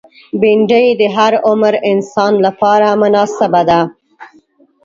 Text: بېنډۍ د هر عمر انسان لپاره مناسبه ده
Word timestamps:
بېنډۍ 0.39 0.87
د 0.99 1.01
هر 1.15 1.33
عمر 1.47 1.73
انسان 1.91 2.33
لپاره 2.45 2.87
مناسبه 3.01 3.61
ده 3.69 3.81